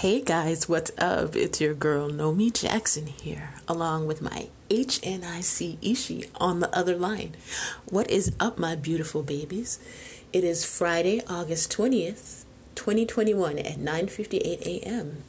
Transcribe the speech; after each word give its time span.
Hey 0.00 0.20
guys, 0.20 0.68
what's 0.68 0.90
up? 0.98 1.34
It's 1.34 1.58
your 1.58 1.72
girl 1.72 2.10
Nomi 2.10 2.52
Jackson 2.52 3.06
here, 3.06 3.54
along 3.66 4.06
with 4.06 4.20
my 4.20 4.48
HNIC 4.68 5.78
Ishi 5.80 6.24
on 6.34 6.60
the 6.60 6.68
other 6.76 6.94
line. 6.94 7.34
What 7.86 8.10
is 8.10 8.36
up, 8.38 8.58
my 8.58 8.76
beautiful 8.76 9.22
babies? 9.22 9.80
It 10.34 10.44
is 10.44 10.66
Friday, 10.66 11.22
August 11.26 11.74
20th, 11.74 12.44
2021 12.74 13.58
at 13.58 13.78
9:58 13.78 14.60
a.m. 14.66 15.24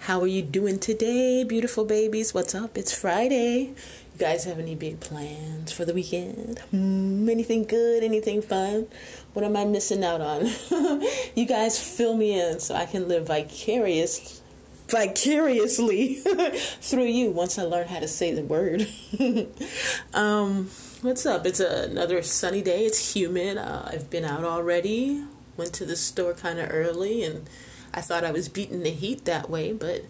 How 0.00 0.20
are 0.20 0.26
you 0.26 0.42
doing 0.42 0.78
today, 0.78 1.44
beautiful 1.44 1.84
babies? 1.84 2.34
What's 2.34 2.54
up? 2.54 2.76
It's 2.76 2.92
Friday. 2.92 3.74
You 4.14 4.18
guys 4.18 4.44
have 4.44 4.58
any 4.58 4.74
big 4.74 5.00
plans 5.00 5.72
for 5.72 5.84
the 5.84 5.94
weekend? 5.94 6.58
Hmm, 6.70 7.28
anything 7.28 7.64
good? 7.64 8.02
Anything 8.02 8.42
fun? 8.42 8.88
What 9.32 9.44
am 9.44 9.56
I 9.56 9.64
missing 9.64 10.02
out 10.02 10.20
on? 10.20 10.46
you 11.34 11.46
guys 11.46 11.78
fill 11.78 12.16
me 12.16 12.40
in 12.40 12.60
so 12.60 12.74
I 12.74 12.86
can 12.86 13.08
live 13.08 13.26
vicarious 13.26 14.40
vicariously 14.88 16.14
through 16.80 17.04
you 17.04 17.30
once 17.30 17.56
I 17.58 17.62
learn 17.62 17.86
how 17.86 18.00
to 18.00 18.08
say 18.08 18.34
the 18.34 18.42
word. 18.42 18.88
um, 20.14 20.68
what's 21.02 21.24
up? 21.24 21.46
It's 21.46 21.60
another 21.60 22.22
sunny 22.22 22.60
day. 22.60 22.86
It's 22.86 23.14
humid. 23.14 23.56
Uh, 23.56 23.82
I've 23.86 24.10
been 24.10 24.24
out 24.24 24.44
already. 24.44 25.22
Went 25.56 25.72
to 25.74 25.84
the 25.84 25.94
store 25.94 26.34
kind 26.34 26.58
of 26.58 26.68
early 26.72 27.22
and 27.22 27.48
I 27.92 28.00
thought 28.00 28.24
I 28.24 28.32
was 28.32 28.48
beating 28.48 28.82
the 28.82 28.90
heat 28.90 29.24
that 29.24 29.50
way, 29.50 29.72
but 29.72 30.04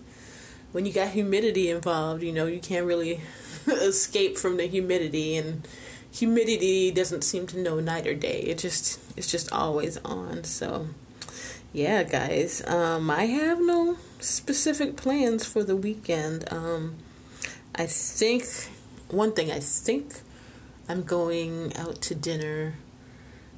when 0.73 0.87
you 0.87 0.93
got 0.93 1.09
humidity 1.09 1.70
involved, 1.70 2.23
you 2.23 2.33
know, 2.33 2.47
you 2.47 2.61
can't 2.61 2.87
really 2.87 3.20
escape 3.66 4.37
from 4.37 4.56
the 4.56 4.66
humidity 4.66 5.37
and 5.37 5.66
humidity 6.12 6.91
doesn't 6.91 7.23
seem 7.23 7.47
to 7.48 7.59
know 7.59 7.80
night 7.80 8.06
or 8.06 8.15
day. 8.15 8.41
It 8.41 8.59
just 8.59 9.01
it's 9.16 9.30
just 9.30 9.53
always 9.53 9.97
on. 9.98 10.45
So 10.45 10.89
yeah, 11.73 12.03
guys, 12.03 12.66
um, 12.66 13.11
I 13.11 13.27
have 13.27 13.61
no 13.61 13.98
specific 14.19 14.97
plans 14.97 15.47
for 15.47 15.62
the 15.62 15.77
weekend. 15.77 16.51
Um, 16.53 16.97
I 17.75 17.87
think 17.87 18.44
one 19.09 19.33
thing 19.33 19.50
I 19.50 19.61
think 19.61 20.20
I'm 20.89 21.03
going 21.03 21.77
out 21.77 22.00
to 22.03 22.15
dinner, 22.15 22.75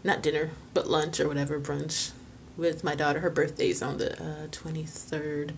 not 0.05 0.23
dinner, 0.23 0.51
but 0.75 0.89
lunch 0.89 1.19
or 1.21 1.29
whatever 1.29 1.59
brunch 1.59 2.13
with 2.57 2.85
my 2.85 2.95
daughter. 2.95 3.21
Her 3.21 3.31
birthday's 3.31 3.83
on 3.83 3.99
the 3.99 4.13
uh, 4.21 4.47
23rd, 4.49 5.53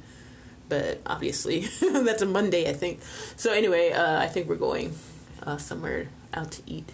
but 0.69 1.00
obviously 1.06 1.61
that's 1.81 2.23
a 2.23 2.27
Monday, 2.27 2.69
I 2.69 2.73
think. 2.73 3.00
So 3.37 3.53
anyway, 3.53 3.92
uh, 3.92 4.20
I 4.20 4.27
think 4.27 4.48
we're 4.48 4.56
going 4.56 4.97
uh, 5.42 5.56
somewhere 5.56 6.09
out 6.33 6.53
to 6.53 6.62
eat 6.67 6.91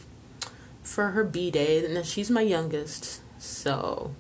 for 0.83 1.09
her 1.09 1.25
B 1.25 1.51
day, 1.51 1.85
and 1.85 2.05
she's 2.05 2.31
my 2.31 2.41
youngest, 2.41 3.21
so 3.39 4.13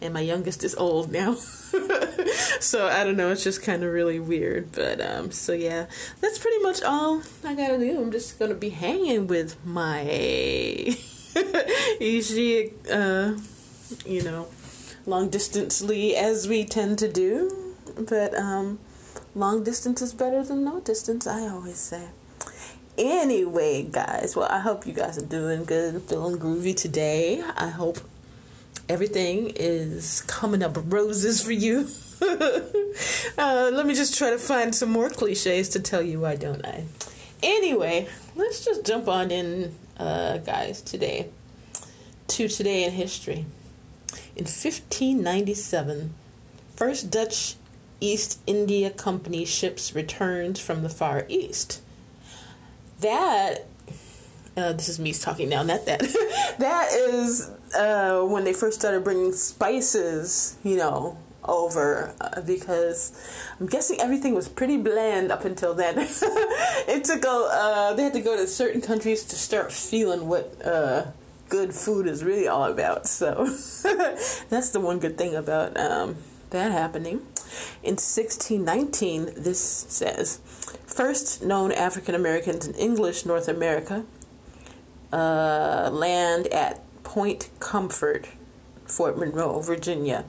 and 0.00 0.12
my 0.12 0.20
youngest 0.20 0.62
is 0.62 0.74
old 0.74 1.10
now. 1.10 1.34
so 2.60 2.86
I 2.86 3.04
don't 3.04 3.16
know, 3.16 3.30
it's 3.30 3.44
just 3.44 3.62
kind 3.62 3.82
of 3.82 3.92
really 3.92 4.18
weird. 4.18 4.72
But 4.72 5.00
um 5.00 5.30
so 5.30 5.52
yeah, 5.52 5.86
that's 6.20 6.38
pretty 6.38 6.62
much 6.62 6.82
all 6.82 7.22
I 7.44 7.54
got 7.54 7.68
to 7.68 7.78
do. 7.78 8.00
I'm 8.00 8.12
just 8.12 8.38
going 8.38 8.50
to 8.50 8.56
be 8.56 8.70
hanging 8.70 9.26
with 9.26 9.56
my 9.64 10.02
easy 12.00 12.72
uh 12.90 13.36
you 14.04 14.22
know, 14.22 14.48
long 15.06 15.30
distantly 15.30 16.16
as 16.16 16.48
we 16.48 16.64
tend 16.64 16.98
to 16.98 17.10
do. 17.10 17.74
But 17.96 18.34
um 18.34 18.78
long 19.34 19.64
distance 19.64 20.02
is 20.02 20.12
better 20.12 20.42
than 20.42 20.64
no 20.64 20.80
distance, 20.80 21.26
I 21.26 21.48
always 21.48 21.78
say. 21.78 22.08
Anyway, 22.98 23.82
guys, 23.82 24.34
well, 24.34 24.48
I 24.50 24.60
hope 24.60 24.86
you 24.86 24.94
guys 24.94 25.18
are 25.18 25.26
doing 25.26 25.64
good, 25.64 26.02
feeling 26.02 26.38
groovy 26.38 26.74
today. 26.74 27.42
I 27.56 27.68
hope 27.68 27.98
everything 28.88 29.52
is 29.54 30.22
coming 30.22 30.62
up 30.62 30.78
roses 30.90 31.42
for 31.42 31.52
you. 31.52 31.88
uh, 32.22 33.70
let 33.72 33.84
me 33.84 33.94
just 33.94 34.16
try 34.16 34.30
to 34.30 34.38
find 34.38 34.74
some 34.74 34.90
more 34.90 35.10
cliches 35.10 35.68
to 35.70 35.80
tell 35.80 36.00
you 36.00 36.20
why 36.20 36.36
don't 36.36 36.64
I. 36.64 36.84
Anyway, 37.42 38.08
let's 38.34 38.64
just 38.64 38.86
jump 38.86 39.08
on 39.08 39.30
in, 39.30 39.74
uh, 39.98 40.38
guys, 40.38 40.80
today 40.80 41.28
to 42.28 42.48
today 42.48 42.84
in 42.84 42.92
history. 42.92 43.44
In 44.36 44.44
1597, 44.44 46.14
first 46.74 47.10
Dutch 47.10 47.56
East 48.00 48.38
India 48.46 48.90
Company 48.90 49.46
ships 49.46 49.94
returned 49.94 50.58
from 50.58 50.82
the 50.82 50.90
Far 50.90 51.24
East 51.28 51.80
that 53.00 53.66
uh, 54.56 54.72
this 54.72 54.88
is 54.88 54.98
me 54.98 55.12
talking 55.12 55.48
now, 55.48 55.62
not 55.62 55.86
that. 55.86 56.00
that 56.58 56.92
is 56.92 57.50
uh, 57.74 58.20
when 58.22 58.44
they 58.44 58.52
first 58.52 58.78
started 58.78 59.04
bringing 59.04 59.32
spices, 59.32 60.56
you 60.62 60.76
know, 60.76 61.18
over 61.44 62.14
uh, 62.20 62.40
because 62.42 63.12
I'm 63.60 63.66
guessing 63.66 64.00
everything 64.00 64.34
was 64.34 64.48
pretty 64.48 64.76
bland 64.76 65.30
up 65.30 65.44
until 65.44 65.74
then. 65.74 65.94
it 65.98 67.04
took 67.04 67.24
a 67.24 67.28
uh, 67.28 67.94
they 67.94 68.04
had 68.04 68.12
to 68.14 68.20
go 68.20 68.36
to 68.36 68.46
certain 68.46 68.80
countries 68.80 69.24
to 69.24 69.36
start 69.36 69.72
feeling 69.72 70.28
what 70.28 70.54
uh, 70.62 71.06
good 71.48 71.74
food 71.74 72.06
is 72.06 72.24
really 72.24 72.48
all 72.48 72.64
about. 72.64 73.06
So 73.06 73.46
that's 74.48 74.70
the 74.70 74.80
one 74.80 74.98
good 74.98 75.18
thing 75.18 75.34
about 75.34 75.78
um, 75.78 76.16
that 76.50 76.72
happening. 76.72 77.26
In 77.82 77.94
1619, 77.94 79.32
this 79.36 79.60
says, 79.60 80.40
first 80.86 81.42
known 81.42 81.72
African 81.72 82.14
Americans 82.14 82.66
in 82.66 82.74
English 82.74 83.24
North 83.24 83.48
America 83.48 84.04
uh, 85.12 85.90
land 85.92 86.48
at 86.48 86.82
Point 87.04 87.50
Comfort, 87.60 88.28
Fort 88.84 89.16
Monroe, 89.16 89.60
Virginia. 89.60 90.24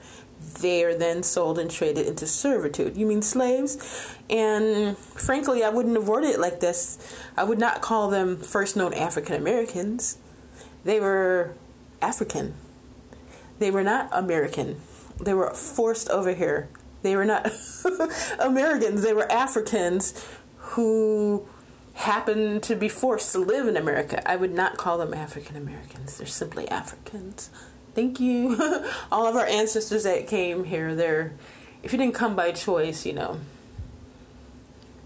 They 0.61 0.83
are 0.83 0.95
then 0.95 1.23
sold 1.23 1.57
and 1.57 1.69
traded 1.69 2.05
into 2.05 2.27
servitude. 2.27 2.95
You 2.95 3.07
mean 3.07 3.23
slaves? 3.23 4.15
And 4.29 4.97
frankly, 4.97 5.63
I 5.63 5.69
wouldn't 5.69 5.95
have 5.95 6.07
worded 6.07 6.29
it 6.29 6.39
like 6.39 6.59
this. 6.59 6.97
I 7.35 7.43
would 7.43 7.59
not 7.59 7.81
call 7.81 8.09
them 8.09 8.37
first 8.37 8.77
known 8.77 8.93
African 8.93 9.35
Americans. 9.35 10.17
They 10.83 10.99
were 10.99 11.55
African. 12.01 12.53
They 13.59 13.71
were 13.71 13.83
not 13.83 14.09
American. 14.11 14.81
They 15.19 15.33
were 15.33 15.53
forced 15.53 16.09
over 16.09 16.33
here 16.33 16.69
they 17.01 17.15
were 17.15 17.25
not 17.25 17.51
Americans, 18.39 19.01
they 19.01 19.13
were 19.13 19.31
Africans 19.31 20.25
who 20.57 21.47
happened 21.93 22.63
to 22.63 22.75
be 22.75 22.89
forced 22.89 23.31
to 23.31 23.39
live 23.39 23.67
in 23.67 23.77
America. 23.77 24.27
I 24.29 24.35
would 24.35 24.53
not 24.53 24.77
call 24.77 24.97
them 24.97 25.13
African 25.13 25.55
Americans. 25.55 26.17
They're 26.17 26.27
simply 26.27 26.67
Africans. 26.67 27.49
Thank 27.95 28.19
you. 28.19 28.83
All 29.11 29.25
of 29.25 29.35
our 29.35 29.45
ancestors 29.45 30.03
that 30.03 30.27
came 30.27 30.65
here, 30.65 30.93
they're 30.95 31.33
if 31.83 31.93
you 31.93 31.97
didn't 31.97 32.15
come 32.15 32.35
by 32.35 32.51
choice, 32.51 33.05
you 33.05 33.13
know, 33.13 33.39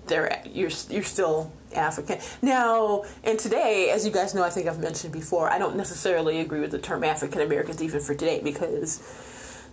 they're 0.07 0.41
you're 0.45 0.71
you're 0.89 1.03
still 1.03 1.53
African. 1.73 2.19
Now, 2.41 3.03
and 3.23 3.37
today, 3.39 3.89
as 3.89 4.05
you 4.05 4.11
guys 4.11 4.33
know, 4.33 4.43
I 4.43 4.49
think 4.49 4.67
I've 4.67 4.79
mentioned 4.79 5.13
before, 5.13 5.49
I 5.49 5.57
don't 5.57 5.75
necessarily 5.75 6.39
agree 6.39 6.59
with 6.59 6.71
the 6.71 6.79
term 6.79 7.03
African 7.03 7.41
Americans 7.41 7.81
even 7.81 7.99
for 7.99 8.13
today 8.13 8.41
because 8.43 8.99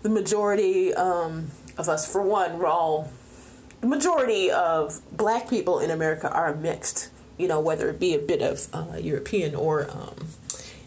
the 0.02 0.08
majority 0.08 0.94
um, 0.94 1.50
of 1.76 1.88
us, 1.88 2.10
for 2.10 2.22
one, 2.22 2.58
we're 2.58 2.66
all 2.66 3.10
the 3.80 3.86
majority 3.86 4.50
of 4.50 5.00
black 5.16 5.48
people 5.48 5.78
in 5.78 5.90
America 5.90 6.30
are 6.30 6.54
mixed. 6.54 7.10
You 7.36 7.46
know, 7.46 7.60
whether 7.60 7.88
it 7.88 8.00
be 8.00 8.14
a 8.14 8.18
bit 8.18 8.42
of 8.42 8.66
uh, 8.72 8.96
European 8.96 9.54
or 9.54 9.88
um, 9.90 10.28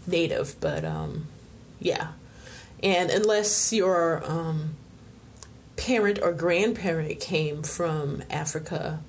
native, 0.05 0.55
but 0.59 0.83
um, 0.83 1.27
yeah. 1.79 2.09
And 2.83 3.09
unless 3.09 3.71
your 3.71 4.21
um, 4.29 4.75
parent 5.77 6.19
or 6.21 6.33
grandparent 6.33 7.19
came 7.19 7.63
from 7.63 8.23
Africa, 8.29 8.99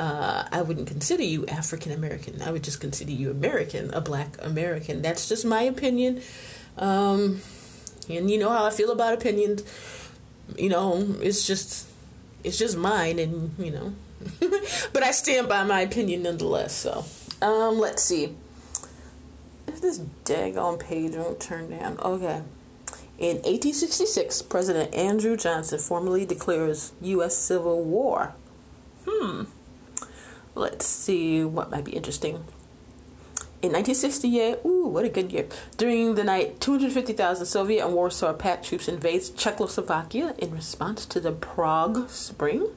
uh, 0.00 0.48
I 0.50 0.62
wouldn't 0.62 0.88
consider 0.88 1.22
you 1.22 1.46
African 1.46 1.92
American. 1.92 2.42
I 2.42 2.50
would 2.50 2.64
just 2.64 2.80
consider 2.80 3.12
you 3.12 3.30
American, 3.30 3.92
a 3.92 4.00
black 4.00 4.36
American. 4.40 5.02
That's 5.02 5.28
just 5.28 5.44
my 5.44 5.62
opinion. 5.62 6.22
Um, 6.78 7.40
and 8.08 8.30
you 8.30 8.38
know 8.38 8.48
how 8.48 8.64
I 8.64 8.70
feel 8.70 8.90
about 8.90 9.14
opinions 9.14 9.62
you 10.56 10.68
know, 10.68 11.14
it's 11.20 11.46
just 11.46 11.86
it's 12.42 12.58
just 12.58 12.76
mine 12.76 13.18
and 13.18 13.54
you 13.58 13.70
know 13.70 13.94
but 14.92 15.02
I 15.02 15.10
stand 15.12 15.48
by 15.48 15.64
my 15.64 15.80
opinion 15.80 16.22
nonetheless, 16.22 16.74
so 16.74 17.04
um 17.42 17.78
let's 17.78 18.02
see. 18.02 18.34
If 19.66 19.80
this 19.80 20.00
daggone 20.24 20.80
page 20.80 21.14
won't 21.14 21.40
turn 21.40 21.70
down. 21.70 21.98
Okay. 21.98 22.42
In 23.18 23.36
1866, 23.36 24.42
President 24.42 24.94
Andrew 24.94 25.36
Johnson 25.36 25.78
formally 25.78 26.24
declares 26.24 26.92
U.S. 27.02 27.36
Civil 27.36 27.84
War. 27.84 28.34
Hmm. 29.06 29.44
Let's 30.60 30.84
see 30.84 31.42
what 31.42 31.70
might 31.70 31.86
be 31.86 31.92
interesting. 31.92 32.44
In 33.62 33.72
1968, 33.72 34.58
ooh, 34.66 34.88
what 34.88 35.06
a 35.06 35.08
good 35.08 35.32
year. 35.32 35.46
During 35.78 36.16
the 36.16 36.22
night, 36.22 36.60
250,000 36.60 37.46
Soviet 37.46 37.82
and 37.82 37.94
Warsaw 37.94 38.34
Pact 38.34 38.66
troops 38.66 38.86
invade 38.86 39.22
Czechoslovakia 39.38 40.34
in 40.36 40.50
response 40.50 41.06
to 41.06 41.18
the 41.18 41.32
Prague 41.32 42.10
Spring. 42.10 42.68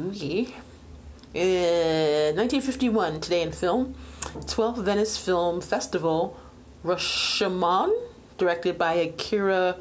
Ooh, 0.00 0.10
yeah. 0.10 0.48
In 1.32 2.34
1951, 2.34 3.20
today 3.20 3.42
in 3.42 3.52
film, 3.52 3.94
12th 4.22 4.82
Venice 4.82 5.16
Film 5.16 5.60
Festival, 5.60 6.36
Rashomon, 6.84 7.92
directed 8.36 8.76
by 8.76 8.94
Akira 8.94 9.76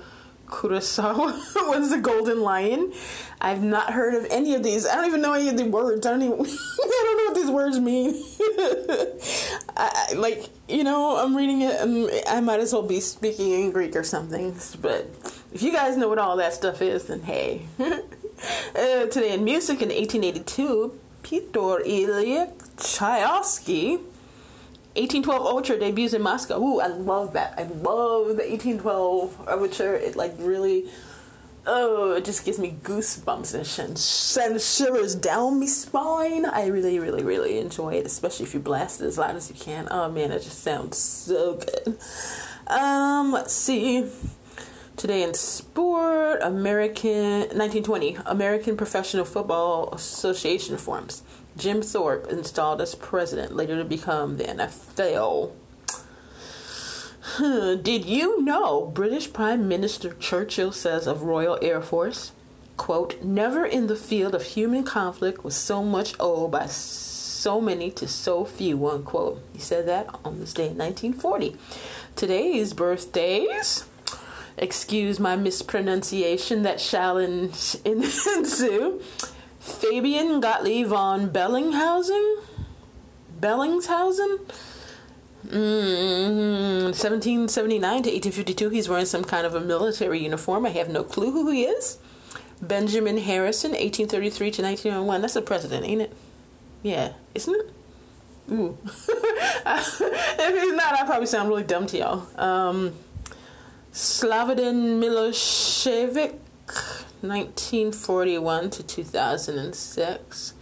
Kurosawa, 0.50 1.34
was 1.70 1.92
the 1.92 2.00
Golden 2.00 2.42
Lion. 2.42 2.92
I've 3.40 3.64
not 3.64 3.94
heard 3.94 4.16
of 4.16 4.28
any 4.30 4.56
of 4.56 4.64
these. 4.64 4.86
I 4.86 4.96
don't 4.96 5.06
even 5.06 5.22
know 5.22 5.34
any 5.34 5.48
of 5.48 5.58
the 5.58 5.66
words. 5.66 6.06
I 6.06 6.12
don't 6.12 6.22
even. 6.22 6.40
I 6.46 7.04
don't 7.06 7.18
know 7.18 7.24
what 7.26 7.36
these 7.36 7.52
words 7.52 7.80
mean. 7.80 8.24
I, 9.78 10.08
I, 10.10 10.14
like 10.16 10.50
you 10.68 10.84
know, 10.84 11.18
I'm 11.18 11.36
reading 11.36 11.62
it, 11.62 11.80
and 11.80 12.10
I 12.28 12.42
might 12.42 12.60
as 12.60 12.74
well 12.74 12.84
be 12.84 13.00
speaking 13.00 13.52
in 13.52 13.72
Greek 13.72 13.96
or 13.96 14.04
something. 14.04 14.56
But 14.82 15.08
if 15.54 15.62
you 15.62 15.72
guys 15.72 15.96
know 15.98 16.10
what 16.10 16.20
all 16.20 16.38
that 16.38 16.54
stuff 16.54 16.82
is, 16.82 17.06
then 17.06 17.22
hey. 17.22 17.68
uh, 17.80 19.06
today 19.08 19.34
in 19.34 19.44
music 19.44 19.82
in 19.82 19.90
1882, 19.90 21.00
Peter 21.24 21.60
Ilyich 21.86 22.54
Tchaikovsky 22.78 24.00
1812 25.00 25.46
Overture 25.46 25.80
debuts 25.80 26.14
in 26.14 26.22
Moscow. 26.22 26.60
Ooh, 26.62 26.80
I 26.80 26.88
love 26.88 27.34
that. 27.34 27.54
I 27.58 27.64
love 27.64 28.28
the 28.28 28.44
1812 28.44 29.48
Overture. 29.48 29.96
It 29.96 30.16
like 30.16 30.34
really 30.40 30.90
oh, 31.66 32.14
it 32.14 32.26
just 32.26 32.46
gives 32.46 32.58
me 32.58 32.76
goosebumps 32.84 33.54
and 33.80 33.98
sends 33.98 34.76
shivers 34.76 35.16
down 35.16 35.60
my 35.60 35.66
spine. 35.68 36.46
I 36.46 36.68
really, 36.68 37.00
really, 37.00 37.24
really 37.24 37.60
enjoy 37.60 37.96
it, 37.96 38.06
especially 38.06 38.46
if 38.46 38.54
you 38.54 38.60
blast 38.60 39.02
it 39.02 39.06
as 39.06 39.18
loud 39.18 39.36
as 39.36 39.50
you 39.50 39.56
can. 39.56 39.88
Oh 39.92 40.10
man, 40.10 40.32
it 40.32 40.42
just 40.42 40.64
sounds 40.64 40.98
so 40.98 41.56
good. 41.56 41.98
Um, 42.68 43.32
let's 43.32 43.54
see. 43.54 44.10
Today 44.98 45.24
in 45.24 45.34
sport, 45.34 46.42
American 46.42 47.42
1920 47.42 48.18
American 48.26 48.76
Professional 48.76 49.24
Football 49.24 49.94
Association 49.94 50.76
forms. 50.78 51.24
Jim 51.60 51.82
Thorpe 51.82 52.28
installed 52.28 52.82
as 52.82 52.96
president, 52.96 53.56
later 53.56 53.78
to 53.78 53.86
become 53.86 54.38
the 54.38 54.46
NFL. 54.46 55.52
Did 57.38 58.06
you 58.06 58.42
know 58.42 58.86
British 58.86 59.32
Prime 59.32 59.68
Minister 59.68 60.14
Churchill 60.14 60.72
says 60.72 61.06
of 61.06 61.22
Royal 61.22 61.60
Air 61.62 61.82
Force, 61.82 62.32
quote, 62.78 63.22
never 63.22 63.66
in 63.66 63.88
the 63.88 63.96
field 63.96 64.34
of 64.34 64.44
human 64.44 64.84
conflict 64.84 65.44
was 65.44 65.56
so 65.56 65.84
much 65.84 66.16
owed 66.20 66.52
by 66.52 66.66
so 66.66 67.62
many 67.62 67.92
to 67.92 68.08
so 68.08 68.46
few, 68.46 68.88
unquote. 68.88 69.42
He 69.54 69.60
said 69.60 69.88
that 69.88 70.08
on 70.26 70.40
this 70.40 70.54
day 70.54 70.70
in 70.70 70.78
1940. 70.78 71.56
Today's 72.16 72.74
birthdays, 72.74 73.86
excuse 74.58 75.20
my 75.20 75.36
mispronunciation 75.36 76.64
that 76.64 76.80
shall 76.80 77.18
ensue, 77.86 79.02
Fabian 79.60 80.42
Gottlieb 80.42 80.88
von 80.88 81.32
Bellinghausen, 81.32 82.38
Bellingshausen, 83.40 84.40
Mm, 85.46 86.94
1779 86.94 87.80
to 88.04 88.10
1852, 88.10 88.70
he's 88.70 88.90
wearing 88.90 89.06
some 89.06 89.24
kind 89.24 89.48
of 89.48 89.56
a 89.56 89.62
military 89.62 90.20
uniform. 90.20 90.66
I 90.66 90.70
have 90.70 90.90
no 90.90 91.04
clue 91.04 91.32
who 91.32 91.50
he 91.50 91.64
is. 91.64 91.98
Benjamin 92.62 93.18
Harrison, 93.18 93.72
1833 93.72 94.52
to 94.52 94.62
1901. 94.62 95.22
That's 95.22 95.34
the 95.34 95.42
president, 95.42 95.86
ain't 95.86 96.02
it? 96.02 96.14
Yeah, 96.84 97.14
isn't 97.34 97.56
it? 97.56 97.74
Ooh. 98.52 98.78
if 98.86 100.62
he's 100.62 100.74
not, 100.74 101.00
I 101.00 101.04
probably 101.06 101.28
sound 101.28 101.50
really 101.50 101.64
dumb 101.64 101.88
to 101.88 101.98
y'all. 101.98 102.28
Um, 102.38 102.94
Slobodan 103.94 105.00
Milosevic, 105.00 106.38
1941 107.22 108.70
to 108.72 108.84
2006. 108.84 110.54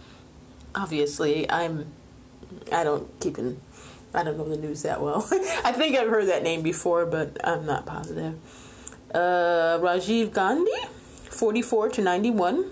Obviously, 0.74 1.50
I'm. 1.50 1.92
I 2.72 2.82
don't 2.84 3.08
keep 3.20 3.38
in 3.38 3.60
I 4.14 4.22
don't 4.24 4.38
know 4.38 4.48
the 4.48 4.56
news 4.56 4.82
that 4.82 5.00
well. 5.00 5.26
I 5.64 5.72
think 5.72 5.96
I've 5.96 6.08
heard 6.08 6.28
that 6.28 6.42
name 6.42 6.62
before, 6.62 7.04
but 7.06 7.36
I'm 7.44 7.66
not 7.66 7.86
positive. 7.86 8.34
Uh, 9.14 9.78
Rajiv 9.80 10.32
Gandhi, 10.32 10.72
44 11.30 11.90
to 11.90 12.02
91. 12.02 12.64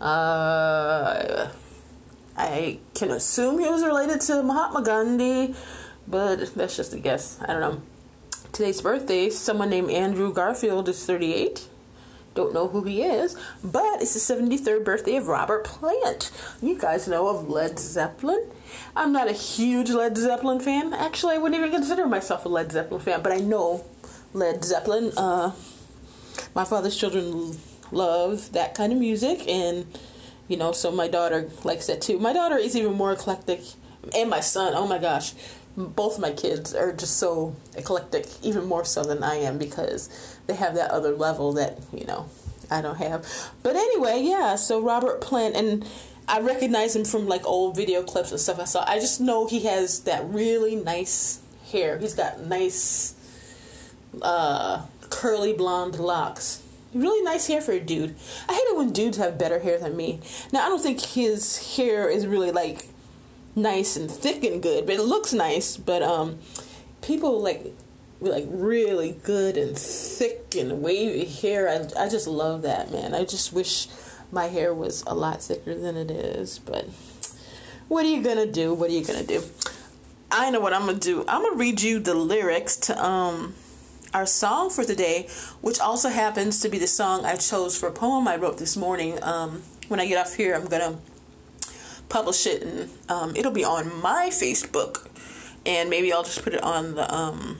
Uh, 0.00 1.50
I 2.36 2.78
can 2.94 3.10
assume 3.10 3.58
he 3.58 3.68
was 3.68 3.84
related 3.84 4.20
to 4.22 4.42
Mahatma 4.42 4.82
Gandhi, 4.82 5.54
but 6.06 6.54
that's 6.54 6.76
just 6.76 6.94
a 6.94 6.98
guess. 6.98 7.38
I 7.42 7.48
don't 7.48 7.60
know. 7.60 7.82
Today's 8.52 8.80
birthday, 8.80 9.28
someone 9.28 9.70
named 9.70 9.90
Andrew 9.90 10.32
Garfield 10.32 10.88
is 10.88 11.04
38 11.04 11.68
don't 12.38 12.54
know 12.54 12.68
who 12.68 12.84
he 12.84 13.02
is, 13.02 13.36
but 13.64 14.00
it's 14.00 14.14
the 14.14 14.34
73rd 14.34 14.84
birthday 14.84 15.16
of 15.16 15.26
Robert 15.26 15.64
Plant. 15.64 16.30
You 16.62 16.78
guys 16.78 17.08
know 17.08 17.26
of 17.26 17.48
Led 17.48 17.80
Zeppelin. 17.80 18.48
I'm 18.94 19.10
not 19.12 19.28
a 19.28 19.32
huge 19.32 19.90
Led 19.90 20.16
Zeppelin 20.16 20.60
fan. 20.60 20.94
Actually, 20.94 21.34
I 21.34 21.38
wouldn't 21.38 21.58
even 21.58 21.72
consider 21.72 22.06
myself 22.06 22.44
a 22.44 22.48
Led 22.48 22.70
Zeppelin 22.70 23.00
fan, 23.00 23.22
but 23.22 23.32
I 23.32 23.38
know 23.38 23.84
Led 24.32 24.64
Zeppelin. 24.64 25.10
Uh, 25.16 25.50
my 26.54 26.64
father's 26.64 26.96
children 26.96 27.58
love 27.90 28.52
that 28.52 28.76
kind 28.76 28.92
of 28.92 29.00
music, 29.00 29.48
and 29.48 29.86
you 30.46 30.56
know, 30.56 30.70
so 30.70 30.92
my 30.92 31.08
daughter 31.08 31.50
likes 31.64 31.88
that 31.88 32.00
too. 32.00 32.20
My 32.20 32.32
daughter 32.32 32.56
is 32.56 32.76
even 32.76 32.92
more 32.92 33.12
eclectic, 33.12 33.62
and 34.14 34.30
my 34.30 34.38
son. 34.38 34.74
Oh 34.76 34.86
my 34.86 34.98
gosh, 34.98 35.32
both 35.78 36.18
my 36.18 36.32
kids 36.32 36.74
are 36.74 36.92
just 36.92 37.18
so 37.18 37.54
eclectic, 37.76 38.26
even 38.42 38.66
more 38.66 38.84
so 38.84 39.04
than 39.04 39.22
I 39.22 39.36
am 39.36 39.58
because 39.58 40.08
they 40.48 40.54
have 40.54 40.74
that 40.74 40.90
other 40.90 41.14
level 41.14 41.52
that, 41.52 41.78
you 41.92 42.04
know, 42.04 42.28
I 42.68 42.82
don't 42.82 42.98
have. 42.98 43.24
But 43.62 43.76
anyway, 43.76 44.20
yeah, 44.22 44.56
so 44.56 44.80
Robert 44.82 45.20
Plant, 45.20 45.54
and 45.54 45.88
I 46.26 46.40
recognize 46.40 46.96
him 46.96 47.04
from 47.04 47.28
like 47.28 47.46
old 47.46 47.76
video 47.76 48.02
clips 48.02 48.32
and 48.32 48.40
stuff 48.40 48.58
I 48.58 48.64
saw. 48.64 48.84
I 48.88 48.98
just 48.98 49.20
know 49.20 49.46
he 49.46 49.60
has 49.60 50.00
that 50.00 50.24
really 50.28 50.74
nice 50.74 51.40
hair. 51.70 51.96
He's 51.98 52.14
got 52.14 52.40
nice, 52.40 53.14
uh, 54.20 54.84
curly 55.10 55.52
blonde 55.52 56.00
locks. 56.00 56.62
Really 56.92 57.22
nice 57.22 57.46
hair 57.46 57.60
for 57.60 57.72
a 57.72 57.80
dude. 57.80 58.16
I 58.48 58.54
hate 58.54 58.58
it 58.60 58.76
when 58.76 58.92
dudes 58.92 59.18
have 59.18 59.38
better 59.38 59.60
hair 59.60 59.78
than 59.78 59.96
me. 59.96 60.20
Now, 60.52 60.66
I 60.66 60.68
don't 60.70 60.82
think 60.82 61.00
his 61.00 61.76
hair 61.76 62.08
is 62.08 62.26
really 62.26 62.50
like 62.50 62.88
nice 63.62 63.96
and 63.96 64.10
thick 64.10 64.44
and 64.44 64.62
good, 64.62 64.86
but 64.86 64.96
it 64.96 65.02
looks 65.02 65.32
nice. 65.32 65.76
But 65.76 66.02
um, 66.02 66.38
people 67.02 67.40
like 67.40 67.66
like 68.20 68.46
really 68.48 69.12
good 69.22 69.56
and 69.56 69.76
thick 69.76 70.54
and 70.56 70.82
wavy 70.82 71.24
hair. 71.24 71.68
I 71.68 72.04
I 72.04 72.08
just 72.08 72.26
love 72.26 72.62
that 72.62 72.90
man. 72.90 73.14
I 73.14 73.24
just 73.24 73.52
wish 73.52 73.88
my 74.30 74.46
hair 74.46 74.74
was 74.74 75.02
a 75.06 75.14
lot 75.14 75.42
thicker 75.42 75.74
than 75.74 75.96
it 75.96 76.10
is, 76.10 76.58
but 76.58 76.86
what 77.88 78.04
are 78.04 78.08
you 78.08 78.22
gonna 78.22 78.46
do? 78.46 78.74
What 78.74 78.90
are 78.90 78.94
you 78.94 79.04
gonna 79.04 79.24
do? 79.24 79.42
I 80.30 80.50
know 80.50 80.60
what 80.60 80.74
I'm 80.74 80.86
gonna 80.86 80.98
do. 80.98 81.24
I'm 81.26 81.42
gonna 81.42 81.56
read 81.56 81.80
you 81.80 82.00
the 82.00 82.14
lyrics 82.14 82.76
to 82.76 83.04
um 83.04 83.54
our 84.14 84.26
song 84.26 84.70
for 84.70 84.84
today, 84.84 85.28
which 85.60 85.78
also 85.80 86.08
happens 86.08 86.60
to 86.60 86.68
be 86.68 86.78
the 86.78 86.86
song 86.86 87.24
I 87.24 87.36
chose 87.36 87.78
for 87.78 87.88
a 87.88 87.92
poem 87.92 88.26
I 88.26 88.36
wrote 88.36 88.58
this 88.58 88.76
morning. 88.76 89.22
Um, 89.22 89.62
when 89.88 90.00
I 90.00 90.06
get 90.06 90.18
off 90.18 90.34
here, 90.34 90.54
I'm 90.54 90.66
gonna 90.66 90.98
publish 92.08 92.46
it 92.46 92.62
and 92.62 92.90
um, 93.08 93.36
it'll 93.36 93.52
be 93.52 93.64
on 93.64 94.00
my 94.00 94.28
Facebook 94.30 95.08
and 95.66 95.90
maybe 95.90 96.12
I'll 96.12 96.22
just 96.22 96.42
put 96.42 96.54
it 96.54 96.62
on 96.62 96.94
the 96.94 97.14
um, 97.14 97.58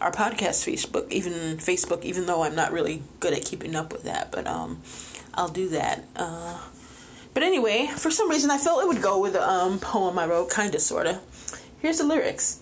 our 0.00 0.12
podcast 0.12 0.64
Facebook, 0.64 1.10
even 1.10 1.32
Facebook, 1.56 2.04
even 2.04 2.26
though 2.26 2.42
I'm 2.42 2.54
not 2.54 2.72
really 2.72 3.02
good 3.18 3.32
at 3.32 3.44
keeping 3.44 3.74
up 3.74 3.92
with 3.92 4.04
that, 4.04 4.30
but 4.30 4.46
um, 4.46 4.80
I'll 5.34 5.48
do 5.48 5.68
that. 5.70 6.04
Uh, 6.14 6.58
but 7.34 7.42
anyway, 7.42 7.88
for 7.96 8.10
some 8.10 8.30
reason 8.30 8.50
I 8.50 8.58
felt 8.58 8.82
it 8.82 8.86
would 8.88 9.02
go 9.02 9.20
with 9.20 9.32
the 9.32 9.48
um, 9.48 9.78
poem 9.80 10.18
I 10.18 10.26
wrote, 10.26 10.52
kinda 10.52 10.78
sorta. 10.78 11.20
Here's 11.80 11.98
the 11.98 12.04
lyrics. 12.04 12.60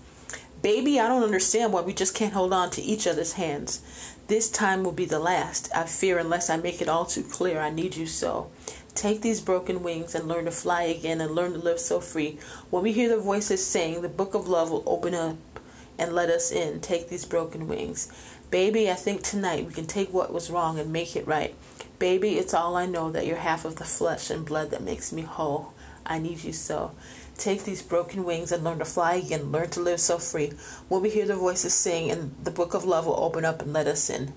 Baby, 0.62 0.98
I 0.98 1.08
don't 1.08 1.22
understand 1.22 1.72
why 1.72 1.82
we 1.82 1.92
just 1.92 2.14
can't 2.14 2.32
hold 2.32 2.52
on 2.52 2.70
to 2.70 2.82
each 2.82 3.06
other's 3.06 3.34
hands. 3.34 3.82
This 4.28 4.50
time 4.50 4.82
will 4.82 4.92
be 4.92 5.04
the 5.04 5.20
last. 5.20 5.70
I 5.74 5.84
fear 5.84 6.18
unless 6.18 6.50
I 6.50 6.56
make 6.56 6.80
it 6.80 6.88
all 6.88 7.04
too 7.04 7.22
clear, 7.22 7.60
I 7.60 7.70
need 7.70 7.96
you 7.96 8.06
so. 8.06 8.50
Take 8.96 9.20
these 9.20 9.42
broken 9.42 9.82
wings 9.82 10.14
and 10.14 10.26
learn 10.26 10.46
to 10.46 10.50
fly 10.50 10.84
again 10.84 11.20
and 11.20 11.34
learn 11.34 11.52
to 11.52 11.58
live 11.58 11.78
so 11.78 12.00
free. 12.00 12.38
When 12.70 12.82
we 12.82 12.92
hear 12.92 13.10
the 13.10 13.18
voices 13.18 13.64
sing, 13.64 14.00
the 14.00 14.08
book 14.08 14.34
of 14.34 14.48
love 14.48 14.70
will 14.70 14.82
open 14.86 15.14
up 15.14 15.36
and 15.98 16.14
let 16.14 16.30
us 16.30 16.50
in. 16.50 16.80
Take 16.80 17.10
these 17.10 17.26
broken 17.26 17.68
wings. 17.68 18.10
Baby, 18.50 18.90
I 18.90 18.94
think 18.94 19.22
tonight 19.22 19.66
we 19.66 19.74
can 19.74 19.86
take 19.86 20.14
what 20.14 20.32
was 20.32 20.50
wrong 20.50 20.78
and 20.78 20.94
make 20.94 21.14
it 21.14 21.26
right. 21.26 21.54
Baby, 21.98 22.36
it's 22.36 22.54
all 22.54 22.74
I 22.74 22.86
know 22.86 23.10
that 23.10 23.26
you're 23.26 23.36
half 23.36 23.66
of 23.66 23.76
the 23.76 23.84
flesh 23.84 24.30
and 24.30 24.46
blood 24.46 24.70
that 24.70 24.82
makes 24.82 25.12
me 25.12 25.22
whole. 25.22 25.74
I 26.06 26.18
need 26.18 26.42
you 26.42 26.54
so. 26.54 26.92
Take 27.36 27.64
these 27.64 27.82
broken 27.82 28.24
wings 28.24 28.50
and 28.50 28.64
learn 28.64 28.78
to 28.78 28.86
fly 28.86 29.16
again, 29.16 29.52
learn 29.52 29.68
to 29.70 29.80
live 29.80 30.00
so 30.00 30.16
free. 30.16 30.54
When 30.88 31.02
we 31.02 31.10
hear 31.10 31.26
the 31.26 31.36
voices 31.36 31.74
sing 31.74 32.10
and 32.10 32.34
the 32.42 32.50
book 32.50 32.72
of 32.72 32.86
love 32.86 33.04
will 33.04 33.22
open 33.22 33.44
up 33.44 33.60
and 33.60 33.74
let 33.74 33.86
us 33.86 34.08
in. 34.08 34.32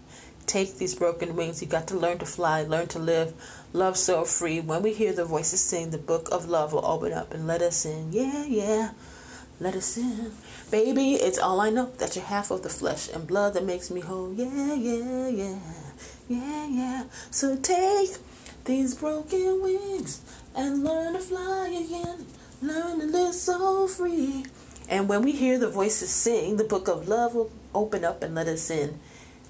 Take 0.50 0.80
these 0.80 0.96
broken 0.96 1.36
wings, 1.36 1.62
you 1.62 1.68
got 1.68 1.86
to 1.90 1.96
learn 1.96 2.18
to 2.18 2.26
fly, 2.26 2.64
learn 2.64 2.88
to 2.88 2.98
live, 2.98 3.36
love 3.72 3.96
so 3.96 4.26
free. 4.26 4.60
When 4.60 4.82
we 4.82 4.94
hear 4.96 5.14
the 5.14 5.24
voices 5.24 5.62
sing, 5.62 5.92
the 5.92 6.00
book 6.00 6.28
of 6.32 6.50
love 6.50 6.74
will 6.74 6.84
open 6.84 7.14
up 7.14 7.32
and 7.36 7.46
let 7.46 7.62
us 7.62 7.86
in. 7.86 8.12
Yeah, 8.12 8.46
yeah, 8.46 8.90
let 9.60 9.76
us 9.76 9.96
in. 9.96 10.32
Baby, 10.72 11.14
it's 11.14 11.38
all 11.38 11.62
I 11.62 11.70
know 11.70 11.92
that 12.00 12.16
you're 12.16 12.26
half 12.26 12.50
of 12.50 12.64
the 12.64 12.70
flesh 12.70 13.10
and 13.14 13.28
blood 13.28 13.54
that 13.54 13.64
makes 13.64 13.92
me 13.92 14.02
whole. 14.02 14.34
Yeah, 14.34 14.74
yeah, 14.74 15.28
yeah, 15.28 15.60
yeah, 16.28 16.66
yeah. 16.66 17.04
So 17.30 17.56
take 17.56 18.18
these 18.66 18.96
broken 18.96 19.62
wings 19.62 20.22
and 20.56 20.84
learn 20.84 21.14
to 21.14 21.20
fly 21.20 21.68
again. 21.68 22.26
Learn 22.60 23.02
to 23.02 23.06
live 23.06 23.36
so 23.36 23.88
free. 23.88 24.46
And 24.90 25.08
when 25.08 25.22
we 25.22 25.32
hear 25.32 25.60
the 25.60 25.70
voices 25.70 26.10
sing, 26.10 26.58
the 26.58 26.64
book 26.64 26.88
of 26.88 27.08
love 27.08 27.36
will 27.36 27.52
open 27.76 28.04
up 28.04 28.24
and 28.24 28.34
let 28.34 28.48
us 28.48 28.72
in. 28.72 29.00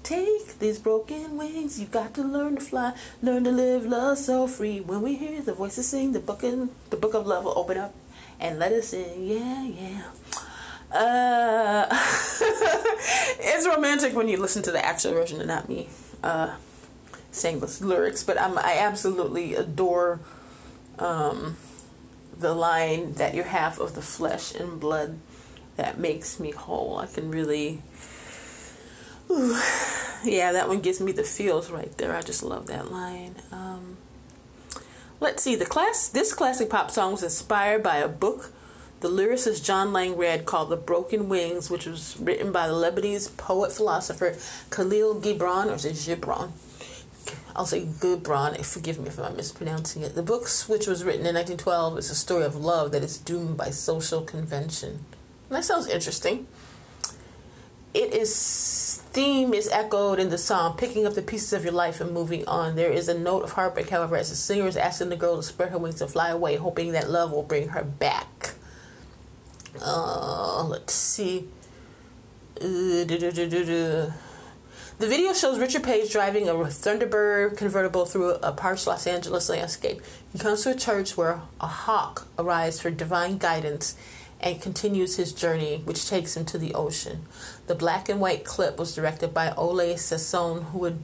Take 0.02 0.58
these 0.58 0.78
broken 0.78 1.36
wings, 1.36 1.78
you 1.78 1.86
got 1.86 2.14
to 2.14 2.22
learn 2.22 2.56
to 2.56 2.60
fly, 2.60 2.94
learn 3.22 3.44
to 3.44 3.50
live 3.50 3.84
love 3.84 4.18
so 4.18 4.46
free. 4.46 4.80
When 4.80 5.02
we 5.02 5.16
hear 5.16 5.40
the 5.42 5.52
voices 5.52 5.88
sing, 5.88 6.12
the 6.12 6.20
book 6.20 6.42
in, 6.42 6.70
the 6.88 6.96
book 6.96 7.14
of 7.14 7.26
love 7.26 7.44
will 7.44 7.58
open 7.58 7.76
up 7.76 7.94
and 8.40 8.58
let 8.58 8.72
us 8.72 8.92
in. 8.92 9.26
Yeah, 9.26 9.64
yeah. 9.64 10.02
Uh, 10.90 11.86
it's 13.38 13.68
romantic 13.68 14.14
when 14.14 14.28
you 14.28 14.38
listen 14.38 14.62
to 14.62 14.72
the 14.72 14.84
actual 14.84 15.12
version 15.12 15.38
and 15.38 15.48
not 15.48 15.68
me 15.68 15.88
uh, 16.22 16.54
saying 17.30 17.60
the 17.60 17.78
lyrics, 17.80 18.24
but 18.24 18.40
I'm, 18.40 18.58
I 18.58 18.78
absolutely 18.78 19.54
adore 19.54 20.20
um, 20.98 21.56
the 22.36 22.54
line 22.54 23.14
that 23.14 23.34
you're 23.34 23.44
half 23.44 23.78
of 23.78 23.94
the 23.94 24.02
flesh 24.02 24.54
and 24.54 24.80
blood 24.80 25.18
that 25.76 25.98
makes 25.98 26.40
me 26.40 26.50
whole. 26.50 26.98
I 26.98 27.06
can 27.06 27.30
really 27.30 27.82
Ooh, 29.30 29.60
yeah, 30.24 30.52
that 30.52 30.68
one 30.68 30.80
gives 30.80 31.00
me 31.00 31.12
the 31.12 31.24
feels 31.24 31.70
right 31.70 31.96
there. 31.98 32.14
I 32.14 32.22
just 32.22 32.42
love 32.42 32.66
that 32.66 32.90
line. 32.90 33.36
Um, 33.52 33.96
let's 35.20 35.42
see. 35.42 35.56
The 35.56 35.66
class. 35.66 36.08
This 36.08 36.32
classic 36.34 36.68
pop 36.68 36.90
song 36.90 37.12
was 37.12 37.22
inspired 37.22 37.82
by 37.82 37.96
a 37.96 38.08
book 38.08 38.52
the 39.00 39.08
lyricist 39.08 39.64
John 39.64 39.94
Lang 39.94 40.16
read 40.16 40.44
called 40.44 40.68
"The 40.68 40.76
Broken 40.76 41.30
Wings," 41.30 41.70
which 41.70 41.86
was 41.86 42.18
written 42.20 42.52
by 42.52 42.68
the 42.68 42.74
Lebanese 42.74 43.34
poet 43.38 43.72
philosopher 43.72 44.36
Khalil 44.70 45.22
Gibran, 45.22 45.70
or 45.70 45.74
is 45.74 45.86
it 45.86 46.20
Gibran? 46.20 46.50
I'll 47.56 47.64
say 47.64 47.86
Gibran. 47.86 48.62
Forgive 48.62 48.98
me 48.98 49.08
if 49.08 49.18
I'm 49.18 49.36
mispronouncing 49.36 50.02
it. 50.02 50.14
The 50.14 50.22
book, 50.22 50.46
which 50.68 50.86
was 50.86 51.02
written 51.02 51.24
in 51.24 51.34
1912, 51.34 51.98
is 51.98 52.10
a 52.10 52.14
story 52.14 52.44
of 52.44 52.56
love 52.56 52.92
that 52.92 53.02
is 53.02 53.16
doomed 53.16 53.56
by 53.56 53.70
social 53.70 54.20
convention. 54.20 55.06
That 55.48 55.64
sounds 55.64 55.88
interesting. 55.88 56.46
It 57.92 58.14
is 58.14 59.02
theme 59.12 59.52
is 59.52 59.68
echoed 59.68 60.20
in 60.20 60.30
the 60.30 60.38
song, 60.38 60.76
picking 60.76 61.06
up 61.06 61.14
the 61.14 61.22
pieces 61.22 61.52
of 61.52 61.64
your 61.64 61.72
life 61.72 62.00
and 62.00 62.12
moving 62.12 62.46
on. 62.46 62.76
There 62.76 62.92
is 62.92 63.08
a 63.08 63.18
note 63.18 63.42
of 63.42 63.52
heartbreak, 63.52 63.90
however, 63.90 64.16
as 64.16 64.30
the 64.30 64.36
singer 64.36 64.68
is 64.68 64.76
asking 64.76 65.08
the 65.08 65.16
girl 65.16 65.36
to 65.36 65.42
spread 65.42 65.70
her 65.70 65.78
wings 65.78 66.00
and 66.00 66.10
fly 66.10 66.28
away, 66.28 66.54
hoping 66.56 66.92
that 66.92 67.10
love 67.10 67.32
will 67.32 67.42
bring 67.42 67.70
her 67.70 67.82
back. 67.82 68.54
Uh, 69.82 70.64
let's 70.64 70.92
see. 70.92 71.48
The 72.60 73.06
video 74.98 75.32
shows 75.32 75.58
Richard 75.58 75.82
Page 75.82 76.12
driving 76.12 76.48
a 76.48 76.52
Thunderbird 76.52 77.56
convertible 77.56 78.04
through 78.04 78.34
a 78.34 78.52
parched 78.52 78.86
Los 78.86 79.06
Angeles 79.06 79.48
landscape. 79.48 80.00
He 80.32 80.38
comes 80.38 80.62
to 80.62 80.70
a 80.72 80.74
church 80.74 81.16
where 81.16 81.40
a 81.60 81.66
hawk 81.66 82.28
arrives 82.38 82.80
for 82.80 82.90
divine 82.90 83.38
guidance 83.38 83.96
and 84.40 84.60
continues 84.60 85.16
his 85.16 85.32
journey, 85.32 85.82
which 85.84 86.08
takes 86.08 86.36
him 86.36 86.44
to 86.46 86.58
the 86.58 86.74
ocean. 86.74 87.22
The 87.66 87.74
black 87.74 88.08
and 88.08 88.20
white 88.20 88.44
clip 88.44 88.78
was 88.78 88.94
directed 88.94 89.34
by 89.34 89.52
Oley 89.56 89.94
Sassone, 89.94 90.70
who 90.70 90.78
would 90.78 91.02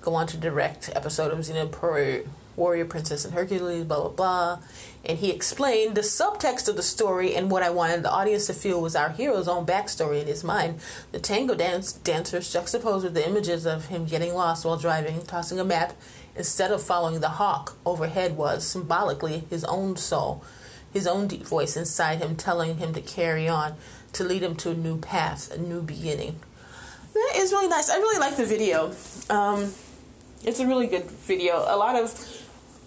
go 0.00 0.14
on 0.14 0.26
to 0.28 0.36
direct 0.36 0.90
episode 0.94 1.32
of 1.32 1.40
Xena 1.40 2.26
Warrior 2.54 2.84
Princess 2.86 3.24
and 3.24 3.34
Hercules, 3.34 3.84
blah 3.84 4.00
blah 4.00 4.08
blah. 4.10 4.58
And 5.04 5.18
he 5.18 5.30
explained 5.30 5.94
the 5.94 6.00
subtext 6.00 6.68
of 6.68 6.76
the 6.76 6.82
story 6.82 7.34
and 7.34 7.50
what 7.50 7.62
I 7.62 7.70
wanted 7.70 8.02
the 8.02 8.10
audience 8.10 8.46
to 8.46 8.54
feel 8.54 8.80
was 8.80 8.96
our 8.96 9.10
hero's 9.10 9.46
own 9.46 9.66
backstory 9.66 10.20
in 10.20 10.26
his 10.26 10.42
mind. 10.42 10.80
The 11.12 11.18
tango 11.18 11.54
dance 11.54 11.92
dancers 11.92 12.52
juxtaposed 12.52 13.04
with 13.04 13.14
the 13.14 13.28
images 13.28 13.66
of 13.66 13.86
him 13.86 14.06
getting 14.06 14.34
lost 14.34 14.64
while 14.64 14.78
driving, 14.78 15.22
tossing 15.22 15.60
a 15.60 15.64
map 15.64 15.92
instead 16.34 16.70
of 16.70 16.82
following 16.82 17.20
the 17.20 17.30
hawk 17.30 17.76
overhead 17.84 18.36
was 18.36 18.66
symbolically 18.66 19.44
his 19.50 19.64
own 19.64 19.96
soul 19.96 20.42
his 20.96 21.06
own 21.06 21.28
deep 21.28 21.42
voice 21.42 21.76
inside 21.76 22.18
him 22.20 22.34
telling 22.34 22.78
him 22.78 22.94
to 22.94 23.02
carry 23.02 23.46
on, 23.46 23.74
to 24.14 24.24
lead 24.24 24.42
him 24.42 24.56
to 24.56 24.70
a 24.70 24.74
new 24.74 24.98
path, 24.98 25.52
a 25.52 25.58
new 25.58 25.82
beginning. 25.82 26.40
That 27.12 27.32
is 27.36 27.52
really 27.52 27.68
nice. 27.68 27.90
I 27.90 27.96
really 27.96 28.18
like 28.18 28.36
the 28.36 28.46
video. 28.46 28.92
Um, 29.28 29.72
it's 30.42 30.58
a 30.58 30.66
really 30.66 30.86
good 30.86 31.04
video. 31.04 31.58
A 31.68 31.76
lot 31.76 31.96
of 31.96 32.10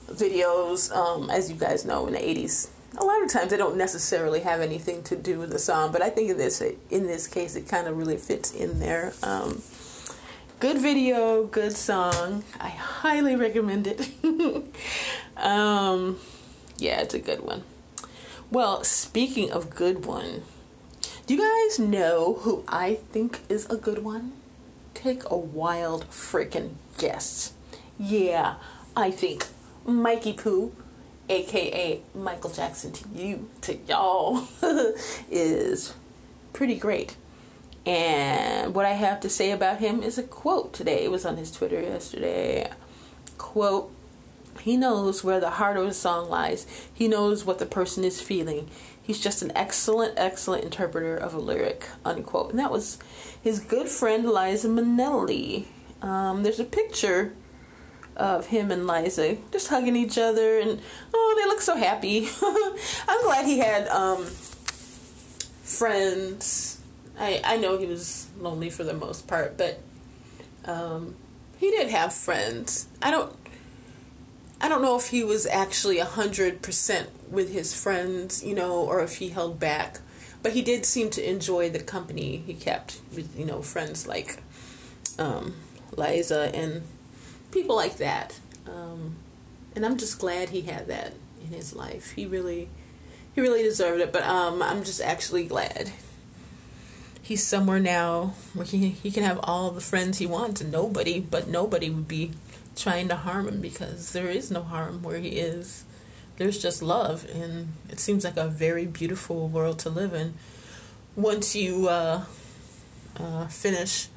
videos, 0.07 0.91
um, 0.91 1.29
as 1.29 1.51
you 1.51 1.55
guys 1.55 1.85
know, 1.85 2.07
in 2.07 2.13
the 2.13 2.19
80s, 2.19 2.69
a 2.97 3.03
lot 3.05 3.21
of 3.21 3.29
times 3.29 3.51
they 3.51 3.57
don't 3.57 3.77
necessarily 3.77 4.39
have 4.39 4.59
anything 4.59 5.03
to 5.03 5.15
do 5.15 5.37
with 5.39 5.51
the 5.51 5.59
song, 5.59 5.91
but 5.91 6.01
I 6.01 6.09
think 6.09 6.31
in 6.31 6.37
this 6.37 6.61
in 6.89 7.05
this 7.05 7.27
case 7.27 7.55
it 7.55 7.67
kind 7.67 7.87
of 7.87 7.95
really 7.95 8.17
fits 8.17 8.51
in 8.51 8.79
there. 8.79 9.13
Um, 9.21 9.61
good 10.59 10.79
video, 10.79 11.45
good 11.45 11.73
song. 11.73 12.43
I 12.59 12.69
highly 12.69 13.35
recommend 13.35 13.85
it. 13.85 14.09
um, 15.37 16.19
yeah, 16.79 17.01
it's 17.01 17.13
a 17.13 17.19
good 17.19 17.41
one. 17.41 17.63
Well, 18.51 18.83
speaking 18.83 19.51
of 19.51 19.69
good 19.69 20.07
one, 20.07 20.41
do 21.27 21.35
you 21.35 21.39
guys 21.39 21.77
know 21.77 22.39
who 22.41 22.63
I 22.67 22.95
think 22.95 23.41
is 23.47 23.69
a 23.69 23.77
good 23.77 23.99
one? 24.03 24.31
Take 24.95 25.21
a 25.29 25.37
wild 25.37 26.09
freaking 26.09 26.71
guess. 26.97 27.53
Yeah, 27.99 28.55
I 28.97 29.11
think 29.11 29.45
Mikey 29.85 30.33
Poo, 30.33 30.71
aka 31.29 32.01
Michael 32.15 32.49
Jackson 32.49 32.91
to 32.91 33.07
you, 33.09 33.49
to 33.61 33.75
y'all, 33.87 34.47
is 35.29 35.93
pretty 36.51 36.75
great. 36.75 37.17
And 37.85 38.73
what 38.73 38.85
I 38.85 38.93
have 38.93 39.19
to 39.19 39.29
say 39.29 39.51
about 39.51 39.77
him 39.77 40.01
is 40.01 40.17
a 40.17 40.23
quote 40.23 40.73
today. 40.73 41.03
It 41.03 41.11
was 41.11 41.23
on 41.23 41.37
his 41.37 41.51
Twitter 41.51 41.79
yesterday. 41.79 42.71
Quote 43.37 43.91
he 44.61 44.77
knows 44.77 45.23
where 45.23 45.39
the 45.39 45.51
heart 45.51 45.77
of 45.77 45.85
a 45.87 45.93
song 45.93 46.29
lies. 46.29 46.65
He 46.93 47.07
knows 47.07 47.45
what 47.45 47.59
the 47.59 47.65
person 47.65 48.03
is 48.03 48.21
feeling. 48.21 48.69
He's 49.01 49.19
just 49.19 49.41
an 49.41 49.51
excellent, 49.55 50.13
excellent 50.17 50.63
interpreter 50.63 51.15
of 51.15 51.33
a 51.33 51.39
lyric, 51.39 51.87
unquote. 52.05 52.51
And 52.51 52.59
that 52.59 52.71
was 52.71 52.99
his 53.41 53.59
good 53.59 53.89
friend 53.89 54.29
Liza 54.29 54.67
Minnelli. 54.67 55.65
Um, 56.01 56.43
there's 56.43 56.59
a 56.59 56.65
picture 56.65 57.33
of 58.15 58.47
him 58.47 58.69
and 58.69 58.85
Liza 58.85 59.37
just 59.51 59.69
hugging 59.69 59.95
each 59.95 60.17
other, 60.17 60.59
and 60.59 60.81
oh, 61.13 61.35
they 61.39 61.47
look 61.47 61.61
so 61.61 61.75
happy. 61.75 62.27
I'm 63.07 63.23
glad 63.23 63.45
he 63.45 63.59
had 63.59 63.87
um, 63.87 64.25
friends. 65.63 66.81
I 67.17 67.41
I 67.43 67.57
know 67.57 67.77
he 67.77 67.85
was 67.85 68.27
lonely 68.39 68.69
for 68.69 68.83
the 68.83 68.93
most 68.93 69.27
part, 69.27 69.57
but 69.57 69.79
um, 70.65 71.15
he 71.57 71.71
did 71.71 71.89
have 71.89 72.13
friends. 72.13 72.87
I 73.01 73.09
don't 73.11 73.33
I 74.61 74.67
don't 74.67 74.81
know 74.81 74.97
if 74.97 75.07
he 75.07 75.23
was 75.23 75.45
actually 75.45 75.99
a 75.99 76.05
hundred 76.05 76.61
percent 76.61 77.09
with 77.31 77.53
his 77.53 77.73
friends, 77.73 78.43
you 78.43 78.53
know, 78.53 78.73
or 78.73 79.01
if 79.01 79.17
he 79.17 79.29
held 79.29 79.59
back. 79.59 79.99
But 80.41 80.53
he 80.53 80.61
did 80.61 80.85
seem 80.85 81.09
to 81.11 81.29
enjoy 81.29 81.69
the 81.69 81.79
company 81.79 82.43
he 82.45 82.53
kept 82.53 82.99
with, 83.13 83.37
you 83.37 83.45
know, 83.45 83.61
friends 83.61 84.07
like 84.07 84.41
um, 85.17 85.55
Liza 85.95 86.51
and 86.53 86.83
people 87.51 87.75
like 87.75 87.97
that. 87.97 88.39
Um, 88.67 89.17
and 89.75 89.85
I'm 89.85 89.97
just 89.97 90.19
glad 90.19 90.49
he 90.49 90.61
had 90.61 90.87
that 90.87 91.13
in 91.41 91.47
his 91.47 91.75
life. 91.75 92.11
He 92.11 92.25
really, 92.25 92.69
he 93.33 93.41
really 93.41 93.63
deserved 93.63 94.01
it. 94.01 94.11
But 94.11 94.23
um, 94.23 94.61
I'm 94.61 94.83
just 94.83 95.01
actually 95.01 95.45
glad 95.45 95.91
he's 97.29 97.45
somewhere 97.45 97.79
now 97.79 98.33
where 98.55 98.65
he 98.65 98.89
he 98.89 99.11
can 99.11 99.23
have 99.23 99.39
all 99.43 99.69
the 99.69 99.81
friends 99.81 100.17
he 100.17 100.25
wants, 100.25 100.61
and 100.61 100.71
nobody, 100.71 101.19
but 101.19 101.47
nobody 101.47 101.89
would 101.89 102.07
be 102.07 102.31
trying 102.79 103.09
to 103.09 103.15
harm 103.15 103.47
him 103.47 103.61
because 103.61 104.13
there 104.13 104.29
is 104.29 104.49
no 104.49 104.63
harm 104.63 105.03
where 105.03 105.19
he 105.19 105.29
is. 105.29 105.83
There's 106.37 106.61
just 106.61 106.81
love, 106.81 107.27
and 107.33 107.73
it 107.89 107.99
seems 107.99 108.23
like 108.23 108.37
a 108.37 108.47
very 108.47 108.85
beautiful 108.85 109.49
world 109.49 109.77
to 109.79 109.89
live 109.89 110.13
in. 110.13 110.35
Once 111.15 111.53
you 111.53 111.89
uh, 111.89 112.23
uh, 113.17 113.47
finish 113.47 114.07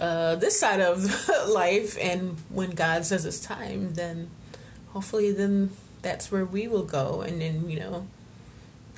uh, 0.00 0.36
this 0.36 0.58
side 0.58 0.80
of 0.80 1.28
life, 1.48 1.98
and 2.00 2.38
when 2.48 2.70
God 2.70 3.04
says 3.04 3.26
it's 3.26 3.40
time, 3.40 3.92
then 3.94 4.30
hopefully, 4.94 5.32
then 5.32 5.70
that's 6.00 6.32
where 6.32 6.46
we 6.46 6.66
will 6.66 6.84
go, 6.84 7.20
and 7.20 7.42
then 7.42 7.68
you 7.68 7.78
know, 7.78 8.06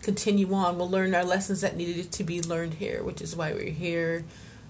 continue 0.03 0.55
on. 0.55 0.79
We'll 0.79 0.89
learn 0.89 1.17
our 1.17 1.25
lessons 1.25 1.63
that 1.63 1.77
needed 1.77 2.13
to 2.13 2.23
be 2.23 2.41
learned 2.41 2.75
here, 2.75 3.03
which 3.03 3.21
is 3.21 3.35
why 3.35 3.53
we're 3.53 3.71
here 3.71 4.25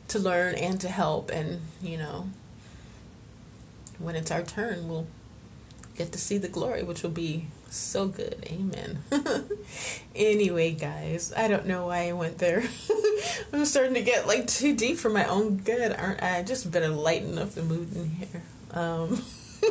to 0.08 0.18
learn 0.18 0.54
and 0.54 0.80
to 0.80 0.88
help, 0.88 1.30
and 1.30 1.60
you 1.82 1.98
know, 1.98 2.30
when 3.99 4.17
it's 4.17 4.31
our 4.31 4.43
turn, 4.43 4.88
we'll 4.88 5.07
get 5.97 6.12
to 6.12 6.19
see 6.19 6.38
the 6.38 6.49
glory, 6.49 6.83
which 6.83 7.02
will 7.02 7.11
be 7.11 7.49
so 7.71 8.07
good. 8.07 8.45
Amen. 8.47 9.02
anyway, 10.14 10.73
guys, 10.73 11.33
I 11.37 11.49
don't 11.49 11.67
know 11.67 11.87
why 11.88 12.09
I 12.09 12.12
went 12.12 12.38
there. 12.38 12.62
I'm 13.52 13.64
starting 13.64 13.95
to 13.95 14.02
get 14.02 14.26
like 14.26 14.47
too 14.47 14.75
deep 14.75 14.97
for 14.97 15.11
my 15.11 15.25
own 15.25 15.59
good, 15.59 15.93
aren't 15.93 16.23
I? 16.23 16.43
Just 16.43 16.71
better 16.71 16.88
lighten 16.88 17.38
up 17.38 17.50
the 17.50 17.62
mood 17.62 17.95
in 17.95 18.11
here. 18.11 18.43
Um, 18.71 19.23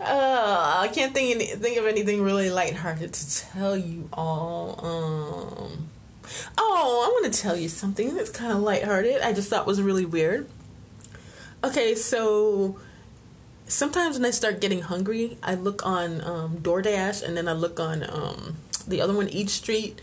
uh, 0.00 0.76
I 0.80 0.90
can't 0.92 1.14
think 1.14 1.36
any, 1.36 1.46
think 1.46 1.78
of 1.78 1.86
anything 1.86 2.22
really 2.22 2.50
lighthearted 2.50 3.12
to 3.12 3.40
tell 3.40 3.76
you 3.76 4.08
all. 4.12 4.80
Um, 4.84 5.88
oh, 6.58 7.06
I 7.06 7.12
want 7.12 7.32
to 7.32 7.40
tell 7.40 7.56
you 7.56 7.68
something 7.68 8.14
that's 8.14 8.30
kind 8.30 8.52
of 8.52 8.58
lighthearted. 8.58 9.20
I 9.22 9.32
just 9.32 9.50
thought 9.50 9.66
was 9.66 9.80
really 9.80 10.04
weird. 10.04 10.48
Okay, 11.62 11.94
so 11.94 12.78
sometimes 13.66 14.18
when 14.18 14.26
I 14.26 14.30
start 14.30 14.60
getting 14.60 14.82
hungry, 14.82 15.38
I 15.42 15.54
look 15.54 15.84
on 15.86 16.20
um, 16.22 16.58
DoorDash 16.58 17.22
and 17.22 17.36
then 17.36 17.48
I 17.48 17.52
look 17.52 17.80
on 17.80 18.04
um, 18.08 18.56
the 18.86 19.00
other 19.00 19.14
one, 19.14 19.28
EatStreet, 19.28 19.94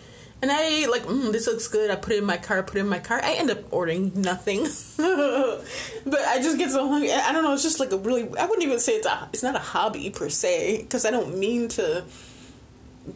And 0.41 0.51
I 0.51 0.87
like, 0.87 1.03
mm, 1.03 1.31
this 1.31 1.45
looks 1.47 1.67
good. 1.67 1.91
I 1.91 1.95
put 1.95 2.13
it 2.13 2.19
in 2.19 2.25
my 2.25 2.37
car, 2.37 2.63
put 2.63 2.77
it 2.77 2.79
in 2.79 2.87
my 2.87 2.99
car. 2.99 3.21
I 3.23 3.33
end 3.33 3.51
up 3.51 3.59
ordering 3.71 4.11
nothing. 4.19 4.63
but 4.97 6.19
I 6.27 6.39
just 6.41 6.57
get 6.57 6.71
so 6.71 6.87
hungry. 6.87 7.11
I 7.11 7.31
don't 7.31 7.43
know. 7.43 7.53
It's 7.53 7.63
just 7.63 7.79
like 7.79 7.91
a 7.91 7.97
really, 7.97 8.23
I 8.37 8.45
wouldn't 8.45 8.63
even 8.63 8.79
say 8.79 8.93
it's 8.93 9.07
a, 9.07 9.29
it's 9.31 9.43
not 9.43 9.55
a 9.55 9.59
hobby 9.59 10.09
per 10.09 10.29
se, 10.29 10.81
because 10.81 11.05
I 11.05 11.11
don't 11.11 11.37
mean 11.37 11.67
to 11.69 12.03